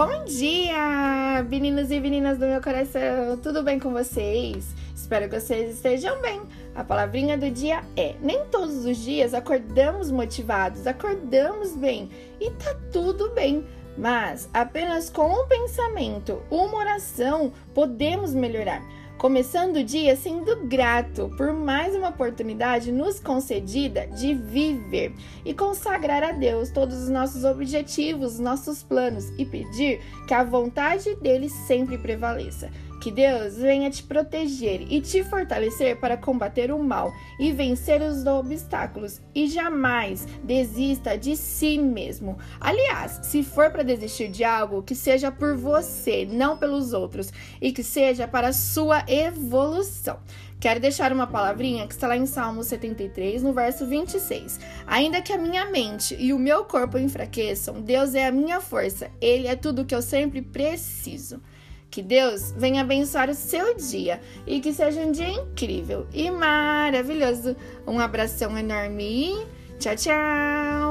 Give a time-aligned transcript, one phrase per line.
[0.00, 4.74] Bom dia, meninos e meninas do meu coração, tudo bem com vocês?
[4.96, 6.40] Espero que vocês estejam bem.
[6.74, 12.08] A palavrinha do dia é: nem todos os dias acordamos motivados, acordamos bem
[12.40, 13.62] e tá tudo bem.
[13.98, 18.82] Mas apenas com um pensamento, uma oração, podemos melhorar
[19.20, 25.12] começando o dia sendo grato por mais uma oportunidade nos concedida de viver
[25.44, 31.14] e consagrar a Deus todos os nossos objetivos, nossos planos e pedir que a vontade
[31.16, 32.70] dele sempre prevaleça.
[33.00, 38.26] Que Deus venha te proteger e te fortalecer para combater o mal e vencer os
[38.26, 42.36] obstáculos e jamais desista de si mesmo.
[42.60, 47.72] Aliás, se for para desistir de algo, que seja por você, não pelos outros, e
[47.72, 50.18] que seja para a sua evolução.
[50.60, 54.60] Quero deixar uma palavrinha que está lá em Salmo 73, no verso 26.
[54.86, 59.10] Ainda que a minha mente e o meu corpo enfraqueçam, Deus é a minha força,
[59.22, 61.40] Ele é tudo que eu sempre preciso.
[61.90, 67.56] Que Deus venha abençoar o seu dia e que seja um dia incrível e maravilhoso.
[67.86, 69.34] Um abração enorme
[69.78, 70.89] tchau, tchau!